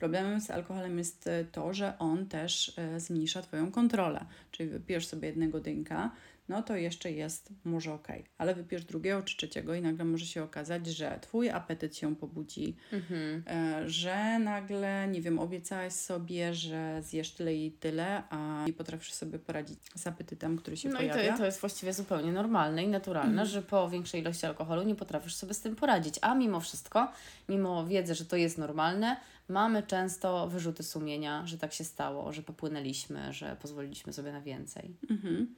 Problemem 0.00 0.40
z 0.40 0.50
alkoholem 0.50 0.98
jest 0.98 1.28
to, 1.52 1.74
że 1.74 1.98
on 1.98 2.26
też 2.26 2.72
e, 2.78 3.00
zmniejsza 3.00 3.42
Twoją 3.42 3.72
kontrolę. 3.72 4.24
Czyli 4.50 4.68
wypijesz 4.68 5.06
sobie 5.06 5.28
jednego 5.28 5.60
dynka, 5.60 6.10
no 6.50 6.62
to 6.62 6.76
jeszcze 6.76 7.12
jest 7.12 7.52
może 7.64 7.92
ok, 7.92 8.08
ale 8.38 8.54
wypijesz 8.54 8.84
drugiego 8.84 9.22
czy 9.22 9.36
trzeciego 9.36 9.74
i 9.74 9.82
nagle 9.82 10.04
może 10.04 10.26
się 10.26 10.42
okazać, 10.42 10.86
że 10.86 11.18
Twój 11.20 11.50
apetyt 11.50 11.96
się 11.96 12.16
pobudzi, 12.16 12.76
mhm. 12.92 13.42
E, 13.46 13.90
że 13.90 14.38
nagle, 14.38 15.08
nie 15.08 15.22
wiem, 15.22 15.38
obiecałaś 15.38 15.92
sobie, 15.92 16.54
że 16.54 17.02
zjesz 17.02 17.30
tyle 17.32 17.54
i 17.54 17.72
tyle, 17.72 18.22
a 18.30 18.64
nie 18.66 18.72
potrafisz 18.72 19.12
sobie 19.12 19.38
poradzić 19.38 19.78
z 19.94 20.06
apetytem, 20.06 20.56
który 20.56 20.76
się 20.76 20.88
no 20.88 20.96
pojawia. 20.96 21.22
No 21.22 21.28
i 21.28 21.32
to, 21.32 21.38
to 21.38 21.44
jest 21.44 21.60
właściwie 21.60 21.92
zupełnie 21.92 22.32
normalne 22.32 22.84
i 22.84 22.88
naturalne, 22.88 23.30
mhm. 23.30 23.48
że 23.48 23.62
po 23.62 23.90
większej 23.90 24.20
ilości 24.20 24.46
alkoholu 24.46 24.82
nie 24.82 24.94
potrafisz 24.94 25.34
sobie 25.34 25.54
z 25.54 25.60
tym 25.60 25.76
poradzić, 25.76 26.14
a 26.22 26.34
mimo 26.34 26.60
wszystko, 26.60 27.12
mimo 27.48 27.86
wiedzy, 27.86 28.14
że 28.14 28.24
to 28.24 28.36
jest 28.36 28.58
normalne, 28.58 29.16
mamy 29.48 29.82
często 29.82 30.48
wyrzuty 30.48 30.82
sumienia, 30.82 31.46
że 31.46 31.58
tak 31.58 31.72
się 31.72 31.84
stało, 31.84 32.32
że 32.32 32.42
popłynęliśmy, 32.42 33.32
że 33.32 33.56
pozwoliliśmy 33.62 34.12
sobie 34.12 34.32
na 34.32 34.40
więcej. 34.40 34.96
Mhm. 35.10 35.54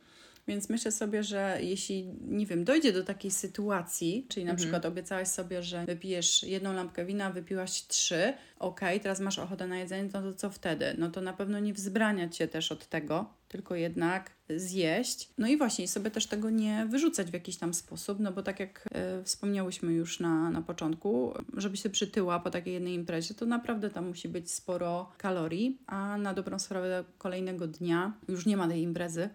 Więc 0.49 0.69
myślę 0.69 0.93
sobie, 0.93 1.23
że 1.23 1.59
jeśli, 1.61 2.05
nie 2.29 2.47
wiem, 2.47 2.65
dojdzie 2.65 2.93
do 2.93 3.05
takiej 3.05 3.31
sytuacji, 3.31 4.27
czyli 4.29 4.47
na 4.47 4.51
mhm. 4.51 4.57
przykład 4.57 4.87
obiecałaś 4.87 5.29
sobie, 5.29 5.63
że 5.63 5.87
wypijesz 5.87 6.43
jedną 6.43 6.73
lampkę 6.73 7.05
wina, 7.05 7.31
wypiłaś 7.31 7.87
trzy, 7.87 8.33
ok, 8.59 8.81
teraz 9.03 9.21
masz 9.21 9.39
ochotę 9.39 9.67
na 9.67 9.79
jedzenie, 9.79 10.11
to, 10.11 10.23
to 10.23 10.35
co 10.35 10.51
wtedy? 10.51 10.95
No 10.99 11.11
to 11.11 11.21
na 11.21 11.33
pewno 11.33 11.59
nie 11.59 11.75
wzbraniać 11.75 12.37
się 12.37 12.49
też 12.49 12.73
od 12.73 12.87
tego, 12.87 13.35
tylko 13.49 13.75
jednak 13.75 14.31
zjeść. 14.57 15.31
No 15.39 15.49
i 15.49 15.57
właśnie 15.57 15.89
sobie 15.89 16.11
też 16.11 16.27
tego 16.27 16.51
nie 16.51 16.87
wyrzucać 16.87 17.31
w 17.31 17.35
jakiś 17.35 17.57
tam 17.57 17.75
sposób, 17.75 18.21
no 18.21 18.33
bo 18.33 18.43
tak 18.43 18.61
jak 18.61 18.89
e, 18.93 19.23
wspomniałyśmy 19.25 19.93
już 19.93 20.21
na, 20.21 20.51
na 20.51 20.63
początku, 20.63 21.35
żeby 21.57 21.77
się 21.77 21.91
przytyła 21.91 22.41
po 22.41 22.51
takiej 22.51 22.75
jednej 22.75 22.95
imprezie, 22.95 23.35
to 23.35 23.47
naprawdę 23.47 23.91
tam 23.91 24.09
musi 24.09 24.29
być 24.29 24.51
sporo 24.51 25.13
kalorii, 25.19 25.79
a 25.87 26.19
na 26.19 26.35
dobrą 26.35 26.59
sprawę 26.59 27.05
kolejnego 27.19 27.67
dnia 27.67 28.13
już 28.29 28.47
nie 28.47 28.57
ma 28.57 28.69
tej 28.69 28.83
imprezy, 28.83 29.29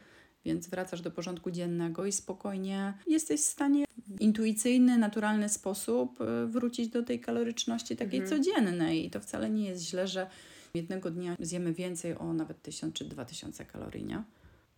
więc 0.47 0.67
wracasz 0.67 1.01
do 1.01 1.11
porządku 1.11 1.51
dziennego 1.51 2.05
i 2.05 2.11
spokojnie 2.11 2.93
jesteś 3.07 3.41
w 3.41 3.43
stanie 3.43 3.85
w 4.07 4.21
intuicyjny, 4.21 4.97
naturalny 4.97 5.49
sposób 5.49 6.21
e, 6.21 6.45
wrócić 6.45 6.87
do 6.87 7.03
tej 7.03 7.19
kaloryczności 7.19 7.95
takiej 7.95 8.19
mhm. 8.19 8.43
codziennej. 8.43 9.05
I 9.05 9.09
to 9.09 9.19
wcale 9.19 9.49
nie 9.49 9.69
jest 9.69 9.83
źle, 9.83 10.07
że 10.07 10.29
jednego 10.73 11.11
dnia 11.11 11.35
zjemy 11.39 11.73
więcej 11.73 12.17
o 12.17 12.33
nawet 12.33 12.61
1000 12.61 12.93
czy 12.93 13.05
2000 13.05 13.65
kalorii, 13.65 14.05
nie? 14.05 14.23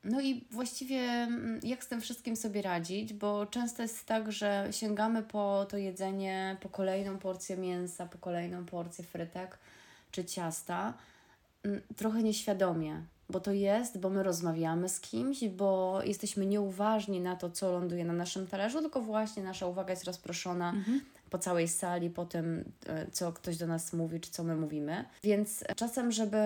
No 0.03 0.21
i 0.21 0.45
właściwie 0.51 0.99
mm, 0.99 1.59
jak 1.63 1.83
z 1.83 1.88
tym 1.88 2.01
wszystkim 2.01 2.35
sobie 2.35 2.61
radzić, 2.61 3.13
bo 3.13 3.45
często 3.45 3.81
jest 3.81 4.05
tak, 4.05 4.31
że 4.31 4.67
sięgamy 4.71 5.23
po 5.23 5.67
to 5.69 5.77
jedzenie, 5.77 6.57
po 6.61 6.69
kolejną 6.69 7.17
porcję 7.17 7.57
mięsa, 7.57 8.05
po 8.05 8.17
kolejną 8.17 8.65
porcję 8.65 9.03
frytek 9.03 9.57
czy 10.11 10.25
ciasta, 10.25 10.93
trochę 11.95 12.23
nieświadomie 12.23 13.03
bo 13.29 13.39
to 13.39 13.51
jest, 13.51 13.99
bo 13.99 14.09
my 14.09 14.23
rozmawiamy 14.23 14.89
z 14.89 14.99
kimś, 14.99 15.47
bo 15.47 15.99
jesteśmy 16.03 16.45
nieuważni 16.45 17.19
na 17.21 17.35
to, 17.35 17.49
co 17.49 17.71
ląduje 17.71 18.05
na 18.05 18.13
naszym 18.13 18.47
talerzu, 18.47 18.81
tylko 18.81 19.01
właśnie 19.01 19.43
nasza 19.43 19.67
uwaga 19.67 19.91
jest 19.91 20.03
rozproszona 20.03 20.69
mhm. 20.69 21.01
po 21.29 21.37
całej 21.37 21.67
sali, 21.67 22.09
po 22.09 22.25
tym, 22.25 22.71
e, 22.85 23.11
co 23.11 23.33
ktoś 23.33 23.57
do 23.57 23.67
nas 23.67 23.93
mówi, 23.93 24.19
czy 24.19 24.31
co 24.31 24.43
my 24.43 24.55
mówimy. 24.55 25.05
Więc 25.23 25.63
czasem, 25.75 26.11
żeby 26.11 26.37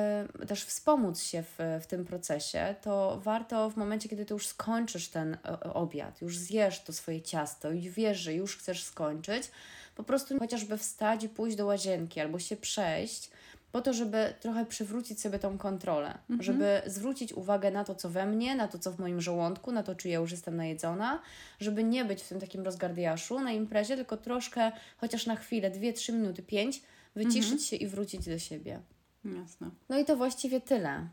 też 0.47 0.63
wspomóc 0.63 1.21
się 1.21 1.43
w, 1.43 1.59
w 1.81 1.87
tym 1.87 2.05
procesie, 2.05 2.75
to 2.81 3.19
warto 3.23 3.69
w 3.69 3.77
momencie, 3.77 4.09
kiedy 4.09 4.25
ty 4.25 4.33
już 4.33 4.47
skończysz 4.47 5.07
ten 5.07 5.33
e, 5.33 5.73
obiad, 5.73 6.21
już 6.21 6.37
zjesz 6.37 6.83
to 6.83 6.93
swoje 6.93 7.21
ciasto 7.21 7.71
i 7.71 7.89
wiesz, 7.89 8.19
że 8.19 8.33
już 8.33 8.57
chcesz 8.57 8.83
skończyć, 8.83 9.51
po 9.95 10.03
prostu 10.03 10.39
chociażby 10.39 10.77
wstać 10.77 11.23
i 11.23 11.29
pójść 11.29 11.57
do 11.57 11.65
łazienki 11.65 12.19
albo 12.19 12.39
się 12.39 12.55
przejść 12.57 13.29
po 13.73 13.81
to, 13.81 13.93
żeby 13.93 14.33
trochę 14.39 14.65
przywrócić 14.65 15.21
sobie 15.21 15.39
tą 15.39 15.57
kontrolę, 15.57 16.17
mhm. 16.29 16.43
żeby 16.43 16.81
zwrócić 16.85 17.33
uwagę 17.33 17.71
na 17.71 17.83
to, 17.83 17.95
co 17.95 18.09
we 18.09 18.25
mnie, 18.25 18.55
na 18.55 18.67
to, 18.67 18.79
co 18.79 18.91
w 18.91 18.99
moim 18.99 19.21
żołądku, 19.21 19.71
na 19.71 19.83
to, 19.83 19.95
czy 19.95 20.09
ja 20.09 20.19
już 20.19 20.31
jestem 20.31 20.55
najedzona, 20.55 21.21
żeby 21.59 21.83
nie 21.83 22.05
być 22.05 22.23
w 22.23 22.29
tym 22.29 22.39
takim 22.39 22.63
rozgardiaszu 22.63 23.39
na 23.39 23.51
imprezie, 23.51 23.95
tylko 23.95 24.17
troszkę, 24.17 24.71
chociaż 24.97 25.25
na 25.25 25.35
chwilę, 25.35 25.71
dwie, 25.71 25.93
trzy 25.93 26.13
minuty, 26.13 26.43
pięć, 26.43 26.81
wyciszyć 27.15 27.43
mhm. 27.43 27.59
się 27.59 27.75
i 27.75 27.87
wrócić 27.87 28.25
do 28.25 28.39
siebie. 28.39 28.79
Jasne. 29.25 29.69
No 29.89 29.99
i 29.99 30.05
to 30.05 30.15
właściwie 30.15 30.61
tyle 30.61 31.07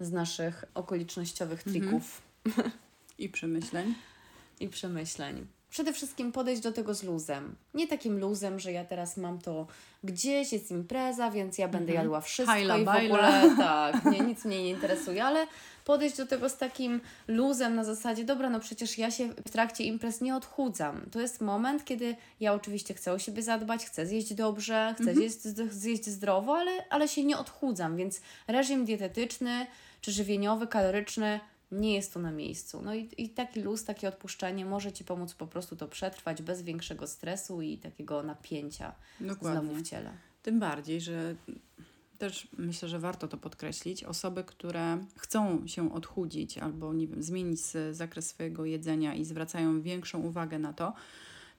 z 0.00 0.12
naszych 0.12 0.64
okolicznościowych 0.74 1.66
mhm. 1.66 1.82
trików. 1.82 2.22
Mhm. 2.44 2.70
I 3.18 3.28
przemyśleń. 3.28 3.94
I 4.60 4.68
przemyśleń 4.68 5.46
przede 5.74 5.92
wszystkim 5.92 6.32
podejść 6.32 6.62
do 6.62 6.72
tego 6.72 6.94
z 6.94 7.02
luzem. 7.02 7.56
Nie 7.74 7.88
takim 7.88 8.18
luzem, 8.18 8.60
że 8.60 8.72
ja 8.72 8.84
teraz 8.84 9.16
mam 9.16 9.38
to 9.38 9.66
gdzieś, 10.04 10.52
jest 10.52 10.70
impreza, 10.70 11.30
więc 11.30 11.58
ja 11.58 11.68
będę 11.68 11.92
mhm. 11.92 12.04
jadła 12.04 12.20
wszystko 12.20 12.52
Hajla, 12.52 12.78
i 12.78 12.84
w 12.84 12.88
ogóle 12.88 13.56
tak, 13.56 14.04
nie, 14.04 14.20
nic 14.20 14.44
mnie 14.44 14.62
nie 14.62 14.70
interesuje, 14.70 15.24
ale 15.24 15.46
podejść 15.84 16.16
do 16.16 16.26
tego 16.26 16.48
z 16.48 16.56
takim 16.56 17.00
luzem 17.28 17.74
na 17.74 17.84
zasadzie, 17.84 18.24
dobra, 18.24 18.50
no 18.50 18.60
przecież 18.60 18.98
ja 18.98 19.10
się 19.10 19.28
w 19.28 19.50
trakcie 19.50 19.84
imprez 19.84 20.20
nie 20.20 20.36
odchudzam. 20.36 21.00
To 21.10 21.20
jest 21.20 21.40
moment, 21.40 21.84
kiedy 21.84 22.16
ja 22.40 22.52
oczywiście 22.52 22.94
chcę 22.94 23.12
o 23.12 23.18
siebie 23.18 23.42
zadbać, 23.42 23.86
chcę 23.86 24.06
zjeść 24.06 24.34
dobrze, 24.34 24.94
chcę 24.94 25.10
mhm. 25.10 25.16
zjeść, 25.16 25.40
zjeść 25.70 26.06
zdrowo, 26.06 26.56
ale, 26.56 26.88
ale 26.90 27.08
się 27.08 27.24
nie 27.24 27.38
odchudzam, 27.38 27.96
więc 27.96 28.20
reżim 28.48 28.84
dietetyczny 28.84 29.66
czy 30.00 30.12
żywieniowy, 30.12 30.66
kaloryczny 30.66 31.40
nie 31.80 31.94
jest 31.94 32.14
to 32.14 32.20
na 32.20 32.30
miejscu. 32.30 32.82
No 32.82 32.94
i, 32.94 33.08
i 33.18 33.28
taki 33.28 33.62
luz, 33.62 33.84
takie 33.84 34.08
odpuszczenie 34.08 34.66
może 34.66 34.92
Ci 34.92 35.04
pomóc 35.04 35.34
po 35.34 35.46
prostu 35.46 35.76
to 35.76 35.88
przetrwać 35.88 36.42
bez 36.42 36.62
większego 36.62 37.06
stresu 37.06 37.62
i 37.62 37.78
takiego 37.78 38.22
napięcia 38.22 38.94
Dokładnie. 39.20 39.60
znowu 39.60 39.74
w 39.74 39.82
ciele. 39.82 40.12
Tym 40.42 40.60
bardziej, 40.60 41.00
że 41.00 41.34
też 42.18 42.48
myślę, 42.58 42.88
że 42.88 42.98
warto 42.98 43.28
to 43.28 43.36
podkreślić. 43.36 44.04
Osoby, 44.04 44.44
które 44.44 44.98
chcą 45.16 45.66
się 45.66 45.94
odchudzić 45.94 46.58
albo 46.58 46.94
nie 46.94 47.06
wiem, 47.06 47.22
zmienić 47.22 47.60
zakres 47.92 48.26
swojego 48.26 48.64
jedzenia 48.64 49.14
i 49.14 49.24
zwracają 49.24 49.82
większą 49.82 50.20
uwagę 50.20 50.58
na 50.58 50.72
to, 50.72 50.92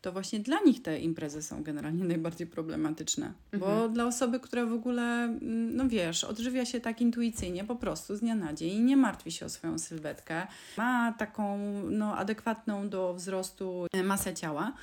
to 0.06 0.12
właśnie 0.12 0.40
dla 0.40 0.60
nich 0.60 0.82
te 0.82 1.00
imprezy 1.00 1.44
są 1.44 1.64
generalnie 1.64 2.06
najbardziej 2.14 2.48
problematyczne. 2.48 3.34
Mhm. 3.52 3.60
Bo 3.60 3.90
dla 3.90 4.06
osoby, 4.06 4.40
która 4.40 4.66
w 4.66 4.74
ogóle, 4.74 5.04
mm, 5.24 5.76
no 5.76 5.88
wiesz, 5.88 6.24
odżywia 6.24 6.66
się 6.66 6.82
tak 6.82 7.02
intuicyjnie 7.02 7.64
po 7.64 7.76
prostu 7.76 8.16
z 8.16 8.20
dnia 8.20 8.36
na 8.36 8.54
dzień 8.54 8.74
i 8.74 8.82
nie 8.82 8.98
martwi 8.98 9.32
się 9.32 9.46
o 9.46 9.50
swoją 9.50 9.80
sylwetkę, 9.80 10.48
ma 10.78 11.14
taką 11.14 11.58
no, 11.90 12.18
adekwatną 12.18 12.90
do 12.90 13.14
wzrostu 13.14 13.88
e, 13.94 14.04
masę 14.04 14.34
ciała, 14.34 14.74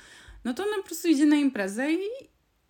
no 0.45 0.53
to 0.53 0.63
ona 0.63 0.75
po 0.77 0.83
prostu 0.83 1.07
idzie 1.07 1.25
na 1.25 1.35
imprezę 1.35 1.93
i, 1.93 1.97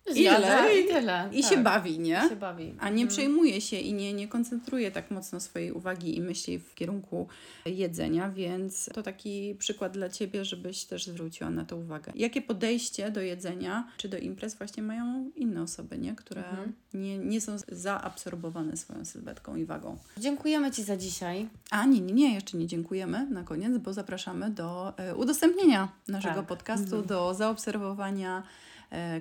Zjada 0.06 0.72
i, 0.72 0.80
i 0.80 0.88
tyle. 0.88 1.28
I 1.32 1.42
tak. 1.42 1.50
się 1.52 1.62
bawi, 1.62 1.98
nie? 1.98 2.22
się 2.28 2.36
bawi. 2.36 2.74
A 2.78 2.88
nie 2.88 3.02
mhm. 3.02 3.08
przejmuje 3.08 3.60
się 3.60 3.76
i 3.76 3.94
nie, 3.94 4.12
nie 4.12 4.28
koncentruje 4.28 4.90
tak 4.90 5.10
mocno 5.10 5.40
swojej 5.40 5.72
uwagi 5.72 6.16
i 6.16 6.20
myśli 6.20 6.58
w 6.58 6.74
kierunku 6.74 7.28
jedzenia, 7.66 8.30
więc 8.30 8.90
to 8.94 9.02
taki 9.02 9.54
przykład 9.58 9.92
dla 9.92 10.08
Ciebie, 10.08 10.44
żebyś 10.44 10.84
też 10.84 11.06
zwróciła 11.06 11.50
na 11.50 11.64
to 11.64 11.76
uwagę. 11.76 12.12
Jakie 12.14 12.42
podejście 12.42 13.10
do 13.10 13.20
jedzenia 13.20 13.88
czy 13.96 14.08
do 14.08 14.18
imprez 14.18 14.54
właśnie 14.54 14.82
mają 14.82 15.30
inne 15.36 15.62
osoby, 15.62 15.98
nie? 15.98 16.14
które 16.14 16.48
mhm. 16.48 16.72
nie, 16.94 17.18
nie 17.18 17.40
są 17.40 17.56
zaabsorbowane 17.68 18.76
swoją 18.76 19.04
sylwetką 19.04 19.56
i 19.56 19.64
wagą. 19.64 19.98
Dziękujemy 20.18 20.70
Ci 20.70 20.82
za 20.82 20.96
dzisiaj. 20.96 21.48
A 21.70 21.86
nie, 21.86 22.00
nie, 22.00 22.14
nie, 22.14 22.34
jeszcze 22.34 22.58
nie 22.58 22.66
dziękujemy 22.66 23.26
na 23.30 23.42
koniec, 23.42 23.78
bo 23.78 23.92
zapraszamy 23.92 24.50
do 24.50 24.98
e, 24.98 25.14
udostępnienia 25.14 25.88
naszego 26.08 26.34
tak. 26.34 26.46
podcastu, 26.46 26.84
mhm. 26.84 27.06
do 27.06 27.34
zaobserwowania 27.34 28.42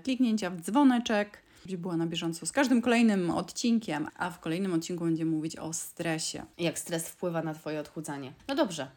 kliknięcia 0.03 0.49
w 0.49 0.61
dzwoneczek, 0.61 1.43
żeby 1.65 1.81
była 1.81 1.97
na 1.97 2.05
bieżąco 2.05 2.45
z 2.45 2.51
każdym 2.51 2.81
kolejnym 2.81 3.31
odcinkiem, 3.31 4.07
a 4.17 4.29
w 4.29 4.39
kolejnym 4.39 4.73
odcinku 4.73 5.05
będziemy 5.05 5.31
mówić 5.31 5.55
o 5.55 5.73
stresie. 5.73 6.45
Jak 6.57 6.79
stres 6.79 7.09
wpływa 7.09 7.41
na 7.41 7.53
Twoje 7.53 7.79
odchudzanie. 7.79 8.33
No 8.47 8.55
dobrze. 8.55 8.87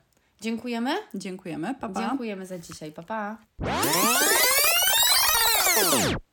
Dziękujemy. 0.40 0.90
Dziękujemy. 1.14 1.74
Papa. 1.74 2.08
Dziękujemy 2.08 2.46
za 2.46 2.58
dzisiaj. 2.58 2.92
Papa. 2.92 3.38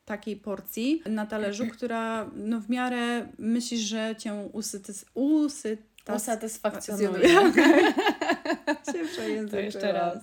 Takiej 0.05 0.35
porcji 0.35 1.01
na 1.05 1.25
talerzu, 1.25 1.67
która 1.67 2.29
no 2.35 2.59
w 2.59 2.69
miarę 2.69 3.27
myślisz, 3.37 3.81
że 3.81 4.15
cię 4.17 4.33
usytys, 4.53 5.05
usytas... 5.13 6.21
usatysfakcjonuje. 6.21 7.39
Okay. 7.39 7.93
się 9.51 9.57
jeszcze 9.57 9.93
raz. 9.93 10.11